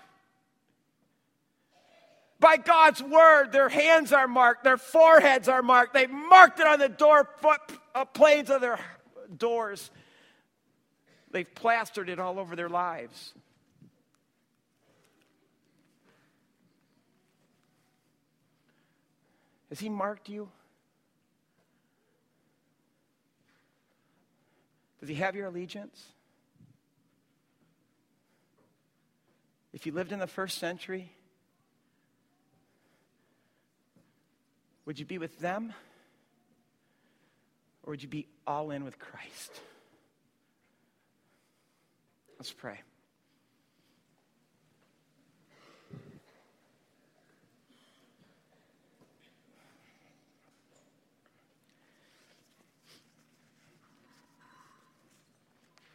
[2.40, 3.52] by God's word.
[3.52, 5.94] Their hands are marked, their foreheads are marked.
[5.94, 7.28] They've marked it on the door
[7.94, 8.78] uh, planes of their
[9.34, 9.90] doors.
[11.30, 13.32] They've plastered it all over their lives.
[19.68, 20.48] Has He marked you?
[25.00, 26.02] Does He have your allegiance?
[29.72, 31.12] If you lived in the first century,
[34.86, 35.72] would you be with them?
[37.82, 39.60] Or would you be all in with Christ?
[42.38, 42.80] Let's pray.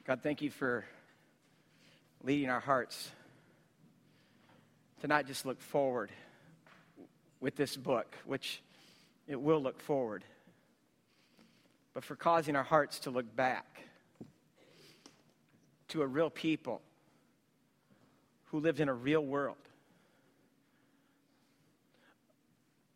[0.06, 0.84] God, thank you for
[2.26, 3.10] leading our hearts
[4.99, 6.12] to not just look forward
[7.39, 8.62] with this book, which
[9.30, 10.26] it will look forward,
[11.93, 13.84] but for causing our hearts to look back
[15.88, 16.82] to a real people
[18.47, 19.56] who lived in a real world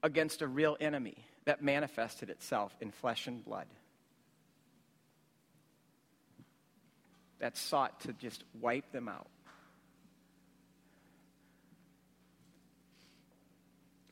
[0.03, 3.67] against a real enemy that manifested itself in flesh and blood.
[7.39, 9.27] That sought to just wipe them out.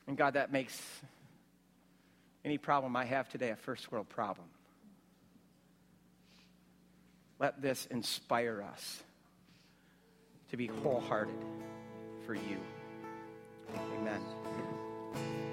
[0.06, 0.80] And God, that makes
[2.44, 4.46] any problem I have today a first world problem.
[7.38, 9.02] Let this inspire us
[10.50, 11.34] to be wholehearted
[12.24, 12.58] for you.
[13.98, 15.45] Amen.